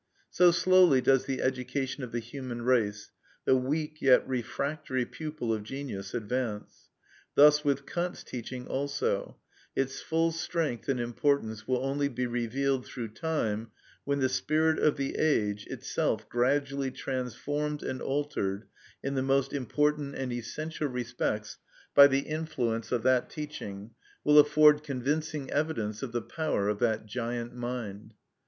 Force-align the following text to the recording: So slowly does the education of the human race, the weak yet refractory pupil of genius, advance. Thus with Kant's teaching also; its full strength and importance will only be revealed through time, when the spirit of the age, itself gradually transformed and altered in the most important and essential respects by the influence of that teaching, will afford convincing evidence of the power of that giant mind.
So 0.31 0.49
slowly 0.49 0.99
does 0.99 1.25
the 1.25 1.43
education 1.43 2.03
of 2.03 2.11
the 2.11 2.17
human 2.17 2.63
race, 2.63 3.11
the 3.45 3.55
weak 3.55 4.01
yet 4.01 4.27
refractory 4.27 5.05
pupil 5.05 5.53
of 5.53 5.61
genius, 5.61 6.15
advance. 6.15 6.89
Thus 7.35 7.63
with 7.63 7.85
Kant's 7.85 8.23
teaching 8.23 8.65
also; 8.65 9.37
its 9.75 10.01
full 10.01 10.31
strength 10.31 10.89
and 10.89 10.99
importance 10.99 11.67
will 11.67 11.85
only 11.85 12.07
be 12.07 12.25
revealed 12.25 12.87
through 12.87 13.09
time, 13.09 13.69
when 14.03 14.17
the 14.21 14.27
spirit 14.27 14.79
of 14.79 14.97
the 14.97 15.17
age, 15.19 15.67
itself 15.67 16.27
gradually 16.27 16.89
transformed 16.89 17.83
and 17.83 18.01
altered 18.01 18.65
in 19.03 19.13
the 19.13 19.21
most 19.21 19.53
important 19.53 20.15
and 20.15 20.33
essential 20.33 20.87
respects 20.87 21.59
by 21.93 22.07
the 22.07 22.21
influence 22.21 22.91
of 22.91 23.03
that 23.03 23.29
teaching, 23.29 23.91
will 24.23 24.39
afford 24.39 24.81
convincing 24.81 25.51
evidence 25.51 26.01
of 26.01 26.11
the 26.11 26.23
power 26.23 26.69
of 26.69 26.79
that 26.79 27.05
giant 27.05 27.53
mind. 27.53 28.15